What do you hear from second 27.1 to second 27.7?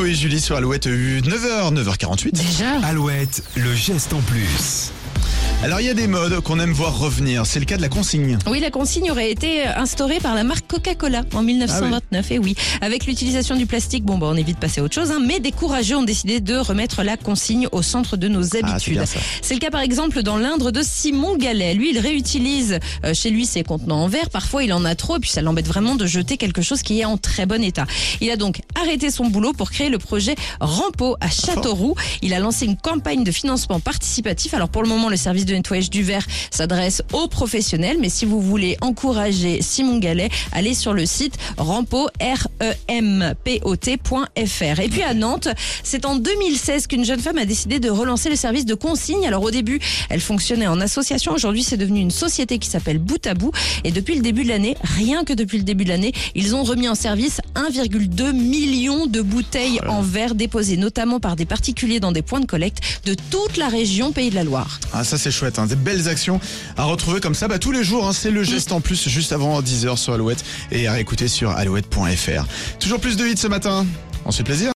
très bon